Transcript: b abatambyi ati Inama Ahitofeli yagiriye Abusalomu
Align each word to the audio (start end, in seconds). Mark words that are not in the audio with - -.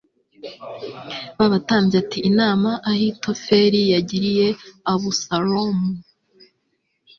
b 1.37 1.39
abatambyi 1.47 1.95
ati 2.03 2.19
Inama 2.29 2.69
Ahitofeli 2.91 3.81
yagiriye 3.93 4.47
Abusalomu 4.93 5.89